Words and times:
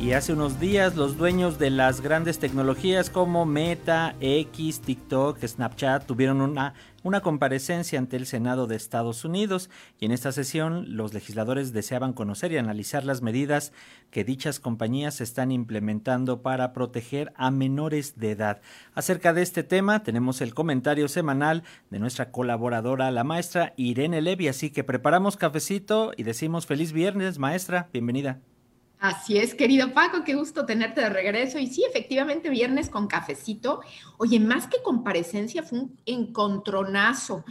Y 0.00 0.12
hace 0.12 0.32
unos 0.32 0.60
días 0.60 0.94
los 0.94 1.16
dueños 1.16 1.58
de 1.58 1.70
las 1.70 2.00
grandes 2.00 2.38
tecnologías 2.38 3.10
como 3.10 3.44
Meta, 3.44 4.14
X, 4.20 4.80
TikTok, 4.80 5.44
Snapchat 5.44 6.06
tuvieron 6.06 6.40
una, 6.40 6.74
una 7.02 7.20
comparecencia 7.20 7.98
ante 7.98 8.16
el 8.16 8.24
Senado 8.24 8.68
de 8.68 8.76
Estados 8.76 9.24
Unidos 9.24 9.70
y 9.98 10.06
en 10.06 10.12
esta 10.12 10.30
sesión 10.30 10.96
los 10.96 11.14
legisladores 11.14 11.72
deseaban 11.72 12.12
conocer 12.12 12.52
y 12.52 12.58
analizar 12.58 13.04
las 13.04 13.22
medidas 13.22 13.72
que 14.12 14.22
dichas 14.22 14.60
compañías 14.60 15.20
están 15.20 15.50
implementando 15.50 16.42
para 16.42 16.72
proteger 16.72 17.32
a 17.34 17.50
menores 17.50 18.20
de 18.20 18.30
edad. 18.30 18.60
Acerca 18.94 19.32
de 19.32 19.42
este 19.42 19.64
tema 19.64 20.04
tenemos 20.04 20.40
el 20.40 20.54
comentario 20.54 21.08
semanal 21.08 21.64
de 21.90 21.98
nuestra 21.98 22.30
colaboradora, 22.30 23.10
la 23.10 23.24
maestra 23.24 23.74
Irene 23.76 24.22
Levy, 24.22 24.46
así 24.46 24.70
que 24.70 24.84
preparamos 24.84 25.36
cafecito 25.36 26.12
y 26.16 26.22
decimos 26.22 26.66
feliz 26.66 26.92
viernes, 26.92 27.40
maestra, 27.40 27.88
bienvenida. 27.92 28.38
Así 29.00 29.38
es, 29.38 29.54
querido 29.54 29.92
Paco, 29.94 30.24
qué 30.24 30.34
gusto 30.34 30.66
tenerte 30.66 31.00
de 31.00 31.08
regreso. 31.08 31.58
Y 31.58 31.68
sí, 31.68 31.84
efectivamente, 31.88 32.50
viernes 32.50 32.90
con 32.90 33.06
cafecito. 33.06 33.80
Oye, 34.16 34.40
más 34.40 34.66
que 34.66 34.82
comparecencia, 34.82 35.62
fue 35.62 35.80
un 35.80 35.98
encontronazo, 36.04 37.44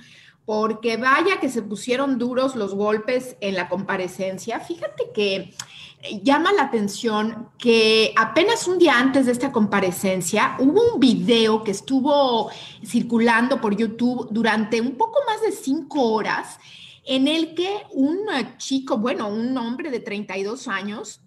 porque 0.45 0.97
vaya 0.97 1.39
que 1.39 1.49
se 1.49 1.61
pusieron 1.61 2.17
duros 2.17 2.55
los 2.57 2.75
golpes 2.75 3.37
en 3.39 3.55
la 3.55 3.69
comparecencia. 3.69 4.59
Fíjate 4.59 5.11
que 5.13 5.53
eh, 6.01 6.21
llama 6.21 6.51
la 6.51 6.63
atención 6.63 7.49
que 7.57 8.13
apenas 8.17 8.67
un 8.67 8.77
día 8.77 8.99
antes 8.99 9.25
de 9.25 9.31
esta 9.31 9.51
comparecencia 9.53 10.57
hubo 10.59 10.93
un 10.93 10.99
video 10.99 11.63
que 11.63 11.71
estuvo 11.71 12.51
circulando 12.85 13.61
por 13.61 13.75
YouTube 13.75 14.27
durante 14.31 14.81
un 14.81 14.95
poco 14.97 15.19
más 15.25 15.41
de 15.41 15.51
cinco 15.53 16.13
horas 16.13 16.59
en 17.05 17.27
el 17.29 17.55
que 17.55 17.83
un 17.91 18.19
chico, 18.57 18.97
bueno, 18.97 19.29
un 19.29 19.57
hombre 19.57 19.89
de 19.89 20.01
32 20.01 20.67
años, 20.67 21.21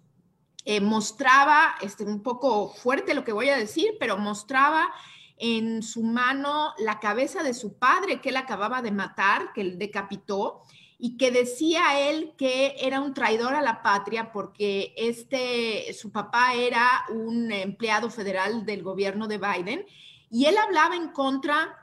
eh, 0.64 0.80
mostraba, 0.80 1.74
este, 1.80 2.04
un 2.04 2.22
poco 2.22 2.68
fuerte 2.68 3.14
lo 3.14 3.24
que 3.24 3.32
voy 3.32 3.48
a 3.48 3.56
decir, 3.56 3.96
pero 3.98 4.18
mostraba 4.18 4.92
en 5.36 5.82
su 5.82 6.02
mano 6.02 6.74
la 6.78 7.00
cabeza 7.00 7.42
de 7.42 7.54
su 7.54 7.78
padre 7.78 8.20
que 8.20 8.28
él 8.28 8.36
acababa 8.36 8.82
de 8.82 8.90
matar, 8.90 9.52
que 9.54 9.62
él 9.62 9.78
decapitó, 9.78 10.62
y 11.02 11.16
que 11.16 11.30
decía 11.30 12.10
él 12.10 12.34
que 12.36 12.76
era 12.78 13.00
un 13.00 13.14
traidor 13.14 13.54
a 13.54 13.62
la 13.62 13.80
patria 13.82 14.32
porque 14.32 14.92
este, 14.98 15.94
su 15.94 16.12
papá 16.12 16.52
era 16.52 17.06
un 17.08 17.50
empleado 17.50 18.10
federal 18.10 18.66
del 18.66 18.82
gobierno 18.82 19.26
de 19.26 19.38
Biden, 19.38 19.86
y 20.30 20.44
él 20.44 20.58
hablaba 20.58 20.94
en 20.94 21.08
contra 21.08 21.79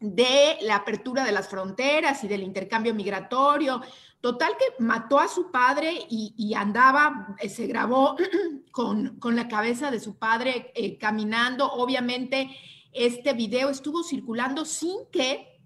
de 0.00 0.58
la 0.62 0.76
apertura 0.76 1.24
de 1.24 1.32
las 1.32 1.48
fronteras 1.48 2.22
y 2.24 2.28
del 2.28 2.42
intercambio 2.42 2.94
migratorio, 2.94 3.80
Total 4.26 4.56
que 4.58 4.82
mató 4.82 5.20
a 5.20 5.28
su 5.28 5.52
padre 5.52 6.06
y, 6.10 6.52
andaba, 6.54 7.36
eh, 7.38 7.48
se 7.48 7.68
grabó 7.68 8.16
con, 8.72 9.20
la 9.22 9.46
cabeza 9.46 9.92
de 9.92 10.00
su 10.00 10.18
padre 10.18 10.72
eh, 10.74 10.98
caminando. 10.98 11.70
Obviamente, 11.70 12.50
este 12.92 13.34
video 13.34 13.68
estuvo 13.70 14.02
circulando 14.02 14.64
sin 14.64 14.96
que 15.12 15.60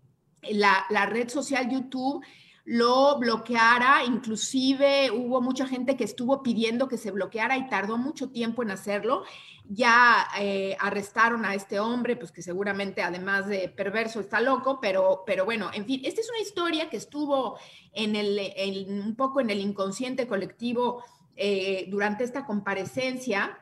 la, 0.50 0.84
la 0.91 1.06
red 1.06 1.31
social 1.31 1.70
YouTube 1.70 2.22
lo 2.70 3.18
bloqueara, 3.18 4.04
inclusive 4.04 5.10
hubo 5.10 5.40
mucha 5.40 5.66
gente 5.66 5.96
que 5.96 6.04
estuvo 6.04 6.40
pidiendo 6.40 6.86
que 6.86 6.98
se 6.98 7.10
bloqueara 7.10 7.56
y 7.58 7.68
tardó 7.68 7.98
mucho 7.98 8.30
tiempo 8.30 8.62
en 8.62 8.70
hacerlo. 8.70 9.24
Ya 9.64 10.28
eh, 10.38 10.76
arrestaron 10.78 11.44
a 11.44 11.56
este 11.56 11.80
hombre, 11.80 12.14
pues 12.14 12.30
que 12.30 12.42
seguramente 12.42 13.02
además 13.02 13.48
de 13.48 13.68
perverso 13.70 14.20
está 14.20 14.41
loco, 14.41 14.78
pero, 14.80 15.24
pero 15.26 15.44
bueno, 15.44 15.68
en 15.74 15.84
fin, 15.84 16.02
esta 16.04 16.20
es 16.20 16.30
una 16.30 16.38
historia 16.38 16.88
que 16.88 16.96
estuvo 16.96 17.58
en 17.92 18.14
el, 18.14 18.86
un 18.88 19.16
poco 19.16 19.41
en 19.41 19.50
el 19.50 19.59
inconsciente 19.59 20.28
colectivo 20.28 21.03
eh, 21.34 21.86
durante 21.88 22.22
esta 22.22 22.47
comparecencia, 22.47 23.59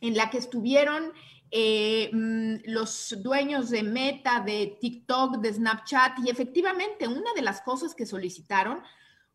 en 0.00 0.16
la 0.16 0.30
que 0.30 0.38
estuvieron 0.38 1.12
eh, 1.50 2.10
mm, 2.12 2.70
los 2.70 3.14
dueños 3.22 3.70
de 3.70 3.82
Meta, 3.82 4.40
de 4.40 4.76
TikTok, 4.80 5.36
de 5.38 5.52
Snapchat, 5.52 6.18
y 6.24 6.30
efectivamente 6.30 7.06
una 7.06 7.32
de 7.34 7.42
las 7.42 7.60
cosas 7.60 7.94
que 7.94 8.06
solicitaron 8.06 8.82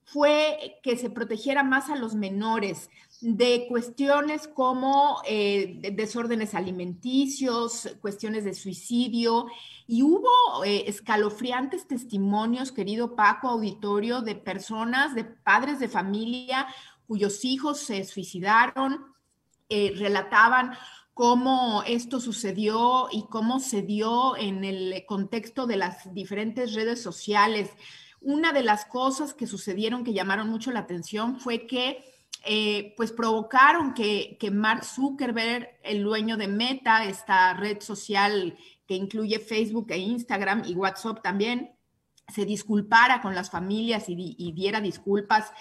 fue 0.04 0.80
que 0.84 0.98
se 0.98 1.10
protegiera 1.10 1.64
más 1.64 1.90
a 1.90 1.96
los 1.96 2.16
menores 2.16 2.90
de 3.22 3.66
cuestiones 3.70 4.48
como 4.48 5.22
eh, 5.26 5.80
desórdenes 5.94 6.54
alimenticios, 6.54 7.96
cuestiones 8.02 8.44
de 8.44 8.54
suicidio, 8.54 9.46
y 9.88 10.04
hubo 10.04 10.64
eh, 10.66 10.84
escalofriantes 10.88 11.88
testimonios, 11.88 12.74
querido 12.74 13.16
Paco 13.16 13.48
Auditorio, 13.48 14.22
de 14.22 14.36
personas, 14.36 15.16
de 15.16 15.24
padres 15.24 15.80
de 15.80 15.88
familia 15.88 16.68
cuyos 17.08 17.44
hijos 17.44 17.80
se 17.80 18.06
suicidaron, 18.06 19.06
relataban 19.70 20.72
cómo 21.14 21.84
esto 21.86 22.20
sucedió 22.20 23.08
y 23.12 23.26
cómo 23.30 23.60
se 23.60 23.82
dio 23.82 24.38
en 24.38 24.64
el 24.64 25.06
contexto 25.06 25.68
de 25.68 25.78
las 25.78 26.14
diferentes 26.14 26.74
redes 26.74 27.02
sociales. 27.02 27.70
Una 28.22 28.54
de 28.54 28.64
las 28.64 28.86
cosas 28.86 29.34
que 29.34 29.48
sucedieron 29.48 30.04
que 30.04 30.14
llamaron 30.14 30.50
mucho 30.50 30.72
la 30.72 30.82
atención 30.82 31.40
fue 31.40 31.68
que 31.68 32.04
eh, 32.44 32.94
pues 32.98 33.12
provocaron 33.12 33.94
que, 33.94 34.38
que 34.40 34.50
Mark 34.50 34.84
Zuckerberg, 34.84 35.80
el 35.84 36.04
dueño 36.04 36.38
de 36.38 36.48
Meta, 36.48 37.04
esta 37.06 37.54
red 37.54 37.82
social 37.82 38.58
que 38.88 38.96
incluye 38.96 39.40
Facebook 39.40 39.88
e 39.90 39.98
Instagram 39.98 40.64
y 40.66 40.74
WhatsApp 40.74 41.22
también, 41.22 41.72
se 42.28 42.46
disculpara 42.46 43.22
con 43.22 43.36
las 43.36 43.52
familias 43.52 44.08
y, 44.08 44.36
y 44.38 44.52
diera 44.54 44.82
disculpas 44.82 45.52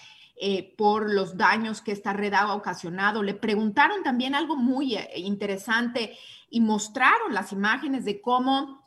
eh, 0.43 0.75
por 0.78 1.12
los 1.12 1.37
daños 1.37 1.83
que 1.83 1.93
esta 1.93 2.15
red 2.15 2.33
ha 2.33 2.55
ocasionado. 2.55 3.23
Le 3.23 3.34
preguntaron 3.34 4.03
también 4.03 4.34
algo 4.34 4.56
muy 4.56 4.97
eh, 4.97 5.11
interesante 5.17 6.17
y 6.49 6.62
mostraron 6.62 7.34
las 7.34 7.53
imágenes 7.53 8.06
de 8.06 8.23
cómo 8.23 8.81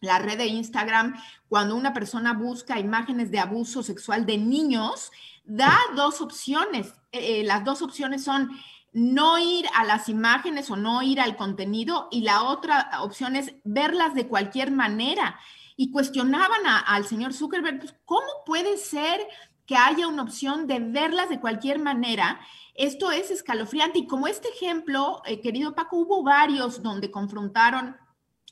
la 0.00 0.18
red 0.18 0.36
de 0.36 0.48
Instagram, 0.48 1.16
cuando 1.48 1.76
una 1.76 1.94
persona 1.94 2.34
busca 2.34 2.78
imágenes 2.78 3.30
de 3.30 3.38
abuso 3.38 3.82
sexual 3.82 4.26
de 4.26 4.36
niños, 4.36 5.10
da 5.44 5.78
dos 5.96 6.20
opciones. 6.20 6.92
Eh, 7.10 7.42
las 7.42 7.64
dos 7.64 7.80
opciones 7.80 8.22
son 8.22 8.50
no 8.92 9.38
ir 9.38 9.64
a 9.74 9.84
las 9.84 10.10
imágenes 10.10 10.70
o 10.70 10.76
no 10.76 11.02
ir 11.02 11.22
al 11.22 11.36
contenido 11.36 12.08
y 12.10 12.20
la 12.20 12.42
otra 12.42 12.90
opción 13.00 13.34
es 13.34 13.54
verlas 13.64 14.14
de 14.14 14.28
cualquier 14.28 14.72
manera. 14.72 15.38
Y 15.74 15.90
cuestionaban 15.90 16.66
al 16.66 17.06
señor 17.06 17.32
Zuckerberg, 17.32 17.78
pues, 17.78 17.94
¿cómo 18.04 18.26
puede 18.44 18.76
ser 18.76 19.20
que 19.68 19.76
haya 19.76 20.08
una 20.08 20.22
opción 20.22 20.66
de 20.66 20.80
verlas 20.80 21.28
de 21.28 21.40
cualquier 21.40 21.78
manera. 21.78 22.40
Esto 22.74 23.10
es 23.12 23.30
escalofriante 23.30 23.98
y 23.98 24.06
como 24.06 24.26
este 24.26 24.48
ejemplo, 24.48 25.20
eh, 25.26 25.42
querido 25.42 25.74
Paco, 25.74 25.98
hubo 25.98 26.22
varios 26.24 26.82
donde 26.82 27.10
confrontaron 27.10 27.94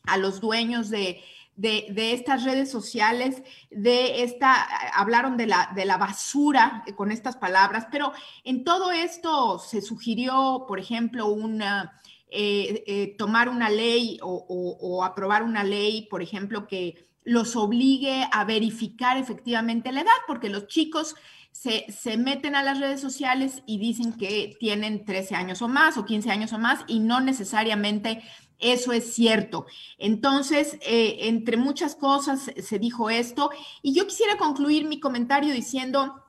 a 0.05 0.19
los 0.19 0.43
dueños 0.43 0.91
de, 0.91 1.25
estas 1.57 2.45
redes 2.45 2.71
sociales, 2.71 3.43
de 3.71 4.25
esta, 4.25 4.63
hablaron 4.93 5.39
de 5.39 5.47
la, 5.47 5.73
de 5.75 5.87
la 5.87 5.97
basura 5.97 6.85
con 6.97 7.11
estas 7.11 7.37
palabras, 7.37 7.87
pero 7.91 8.13
en 8.45 8.63
todo 8.63 8.93
esto 8.93 9.59
se 9.59 9.81
sugirió, 9.81 10.67
por 10.69 10.79
ejemplo, 10.79 11.29
una, 11.29 11.99
eh, 12.29 12.85
eh, 12.87 13.15
tomar 13.17 13.49
una 13.49 13.71
ley 13.71 14.19
o 14.21 15.03
aprobar 15.03 15.43
una 15.43 15.65
ley, 15.65 16.07
por 16.11 16.21
ejemplo, 16.21 16.69
que 16.69 17.07
los 17.27 17.57
obligue 17.57 18.27
a 18.33 18.45
verificar 18.45 19.19
efectivamente 19.19 19.93
la 19.93 20.03
edad, 20.03 20.13
porque 20.27 20.49
los 20.49 20.69
chicos 20.69 21.17
se, 21.51 22.17
meten 22.17 22.55
a 22.55 22.63
las 22.63 22.79
redes 22.79 23.01
sociales 23.01 23.63
y 23.67 23.79
dicen 23.79 24.13
que 24.13 24.57
tienen 24.61 25.05
13 25.05 25.35
años 25.35 25.61
o 25.61 25.69
más 25.69 25.97
o 25.97 26.05
15 26.05 26.31
años 26.31 26.53
o 26.53 26.59
más 26.59 26.85
y 26.87 27.01
no 27.01 27.21
necesariamente 27.21 28.23
eso 28.59 28.93
es 28.93 29.13
cierto. 29.13 29.67
Entonces, 29.99 30.79
eh, 30.83 31.19
entre 31.23 31.57
muchas 31.57 31.97
cosas 31.97 32.51
se 32.57 32.79
dijo 32.79 33.11
esto 33.11 33.51
y 33.83 33.93
yo 33.93 34.07
quisiera 34.07 34.37
concluir 34.37 34.87
mi 34.87 35.01
comentario 35.01 35.53
diciendo, 35.53 36.26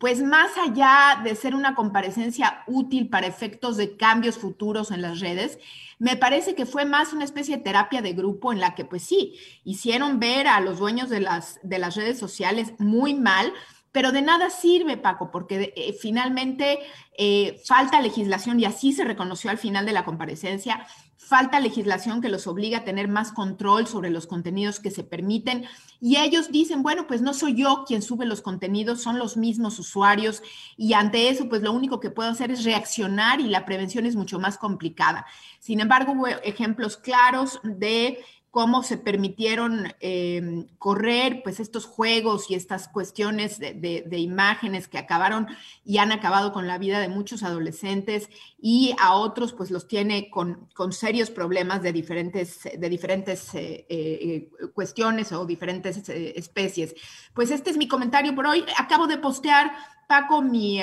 pues 0.00 0.22
más 0.22 0.50
allá 0.56 1.20
de 1.22 1.36
ser 1.36 1.54
una 1.54 1.74
comparecencia 1.74 2.64
útil 2.66 3.10
para 3.10 3.26
efectos 3.26 3.76
de 3.76 3.98
cambios 3.98 4.38
futuros 4.38 4.90
en 4.90 5.02
las 5.02 5.20
redes, 5.20 5.58
me 5.98 6.16
parece 6.16 6.54
que 6.54 6.64
fue 6.64 6.86
más 6.86 7.12
una 7.12 7.26
especie 7.26 7.58
de 7.58 7.62
terapia 7.62 8.00
de 8.00 8.14
grupo 8.14 8.50
en 8.50 8.60
la 8.60 8.74
que, 8.74 8.86
pues 8.86 9.02
sí, 9.02 9.34
hicieron 9.62 10.18
ver 10.18 10.48
a 10.48 10.58
los 10.60 10.78
dueños 10.78 11.10
de 11.10 11.20
las, 11.20 11.60
de 11.62 11.78
las 11.78 11.96
redes 11.96 12.18
sociales 12.18 12.72
muy 12.78 13.12
mal, 13.12 13.52
pero 13.92 14.10
de 14.10 14.22
nada 14.22 14.48
sirve, 14.48 14.96
Paco, 14.96 15.30
porque 15.30 15.74
eh, 15.76 15.94
finalmente 16.00 16.78
eh, 17.18 17.60
falta 17.66 18.00
legislación 18.00 18.58
y 18.58 18.64
así 18.64 18.94
se 18.94 19.04
reconoció 19.04 19.50
al 19.50 19.58
final 19.58 19.84
de 19.84 19.92
la 19.92 20.06
comparecencia, 20.06 20.86
falta 21.20 21.60
legislación 21.60 22.22
que 22.22 22.30
los 22.30 22.46
obliga 22.46 22.78
a 22.78 22.84
tener 22.84 23.06
más 23.06 23.30
control 23.30 23.86
sobre 23.86 24.10
los 24.10 24.26
contenidos 24.26 24.80
que 24.80 24.90
se 24.90 25.04
permiten 25.04 25.66
y 26.00 26.16
ellos 26.16 26.50
dicen, 26.50 26.82
bueno, 26.82 27.06
pues 27.06 27.20
no 27.20 27.34
soy 27.34 27.54
yo 27.54 27.84
quien 27.86 28.00
sube 28.00 28.24
los 28.24 28.40
contenidos, 28.40 29.02
son 29.02 29.18
los 29.18 29.36
mismos 29.36 29.78
usuarios 29.78 30.42
y 30.76 30.94
ante 30.94 31.28
eso, 31.28 31.48
pues 31.48 31.62
lo 31.62 31.72
único 31.72 32.00
que 32.00 32.10
puedo 32.10 32.30
hacer 32.30 32.50
es 32.50 32.64
reaccionar 32.64 33.40
y 33.40 33.48
la 33.48 33.66
prevención 33.66 34.06
es 34.06 34.16
mucho 34.16 34.40
más 34.40 34.56
complicada. 34.56 35.26
Sin 35.60 35.78
embargo, 35.80 36.12
hubo 36.12 36.26
ejemplos 36.26 36.96
claros 36.96 37.60
de 37.62 38.24
cómo 38.50 38.82
se 38.82 38.98
permitieron 38.98 39.94
em, 40.00 40.66
correr 40.78 41.42
pues 41.44 41.60
estos 41.60 41.86
juegos 41.86 42.50
y 42.50 42.54
estas 42.54 42.88
cuestiones 42.88 43.60
de, 43.60 44.18
imágenes 44.18 44.88
que 44.88 44.98
acabaron 44.98 45.46
y 45.84 45.98
han 45.98 46.10
acabado 46.10 46.52
con 46.52 46.66
la 46.66 46.76
vida 46.76 46.98
de 46.98 47.08
muchos 47.08 47.44
adolescentes 47.44 48.28
y 48.60 48.94
a 48.98 49.14
otros 49.14 49.52
pues 49.52 49.70
los 49.70 49.86
tiene 49.86 50.30
con, 50.30 50.68
serios 50.90 51.30
problemas 51.30 51.82
de 51.82 51.92
diferentes, 51.92 52.62
de 52.76 52.88
diferentes 52.88 53.54
eh, 53.54 53.86
eh, 53.88 54.50
cuestiones 54.74 55.30
o 55.30 55.46
diferentes 55.46 56.08
eh, 56.08 56.32
especies. 56.34 56.94
Pues 57.34 57.52
este 57.52 57.70
es 57.70 57.76
mi 57.76 57.86
comentario 57.86 58.34
por 58.34 58.46
hoy. 58.46 58.64
Acabo 58.76 59.06
de 59.06 59.18
postear 59.18 59.72
Paco, 60.08 60.42
mi, 60.42 60.80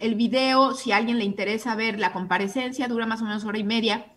el 0.00 0.14
video, 0.16 0.74
si 0.74 0.92
a 0.92 0.98
alguien 0.98 1.18
le 1.18 1.24
interesa 1.24 1.74
ver 1.74 1.98
la 1.98 2.12
comparecencia, 2.12 2.88
dura 2.88 3.06
más 3.06 3.22
o 3.22 3.24
menos 3.24 3.42
hora 3.46 3.56
y 3.56 3.64
media 3.64 4.12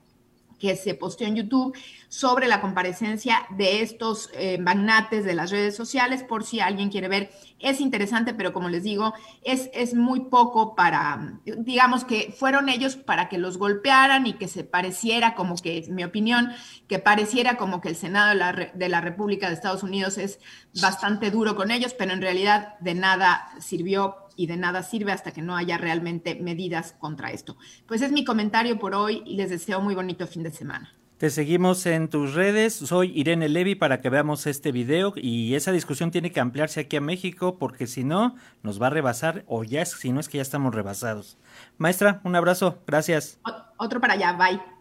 que 0.60 0.76
se 0.76 0.94
posteó 0.94 1.28
en 1.28 1.38
YouTube 1.38 1.76
sobre 2.10 2.48
la 2.48 2.60
comparecencia 2.60 3.46
de 3.52 3.82
estos 3.82 4.30
eh, 4.34 4.58
magnates 4.58 5.24
de 5.26 5.36
las 5.36 5.52
redes 5.52 5.76
sociales, 5.76 6.24
por 6.24 6.44
si 6.44 6.60
alguien 6.60 6.90
quiere 6.90 7.08
ver. 7.08 7.32
Es 7.60 7.82
interesante, 7.82 8.34
pero 8.34 8.52
como 8.52 8.70
les 8.70 8.84
digo, 8.84 9.14
es, 9.44 9.70
es 9.74 9.94
muy 9.94 10.22
poco 10.22 10.76
para, 10.76 11.40
digamos 11.46 12.06
que 12.06 12.34
fueron 12.38 12.70
ellos 12.70 12.96
para 12.96 13.30
que 13.30 13.38
los 13.38 13.58
golpearan 13.58 14.28
y 14.28 14.34
que 14.34 14.48
se 14.48 14.64
pareciera 14.64 15.36
como 15.36 15.56
que, 15.56 15.86
mi 15.90 16.04
opinión, 16.04 16.52
que 16.88 17.00
pareciera 17.00 17.58
como 17.58 17.82
que 17.82 17.90
el 17.90 17.96
Senado 17.96 18.30
de 18.30 18.36
la, 18.36 18.72
de 18.74 18.90
la 18.90 19.02
República 19.02 19.48
de 19.48 19.54
Estados 19.54 19.84
Unidos 19.84 20.18
es 20.18 20.40
bastante 20.82 21.32
duro 21.32 21.56
con 21.56 21.72
ellos, 21.72 21.94
pero 21.94 22.14
en 22.14 22.22
realidad 22.22 22.78
de 22.80 22.96
nada 22.96 23.50
sirvió 23.60 24.29
y 24.40 24.48
de 24.48 24.56
nada 24.56 24.84
sirve 24.84 25.12
hasta 25.12 25.32
que 25.32 25.42
no 25.42 25.58
haya 25.58 25.78
realmente 25.78 26.34
medidas 26.36 26.96
contra 26.98 27.32
esto. 27.32 27.58
Pues 27.86 28.02
es 28.02 28.14
mi 28.14 28.24
comentario 28.24 28.80
por 28.80 28.96
hoy 28.96 29.22
y 29.26 29.36
les 29.36 29.50
deseo 29.50 29.82
muy 29.82 29.96
bonito 29.96 30.26
fin 30.28 30.44
de 30.44 30.52
semana. 30.52 30.94
Te 31.18 31.30
seguimos 31.30 31.86
en 31.86 32.08
tus 32.08 32.36
redes. 32.36 32.74
Soy 32.74 33.12
Irene 33.14 33.50
Levy 33.50 33.76
para 33.76 34.00
que 34.00 34.10
veamos 34.10 34.48
este 34.48 34.72
video 34.72 35.12
y 35.18 35.56
esa 35.56 35.74
discusión 35.74 36.10
tiene 36.10 36.32
que 36.32 36.40
ampliarse 36.40 36.80
aquí 36.80 36.96
a 36.96 37.02
México 37.02 37.58
porque 37.60 37.86
si 37.86 38.06
no 38.06 38.38
nos 38.64 38.82
va 38.82 38.88
a 38.88 38.92
rebasar 38.92 39.44
o 39.46 39.66
ya 39.66 39.86
si 39.86 40.14
no 40.14 40.22
es 40.22 40.30
que 40.30 40.38
ya 40.38 40.42
estamos 40.42 40.74
rebasados. 40.74 41.38
Maestra, 41.78 42.22
un 42.24 42.38
abrazo. 42.38 42.78
Gracias. 42.88 43.42
Otro 43.76 44.00
para 44.00 44.14
allá. 44.14 44.32
Bye. 44.32 44.79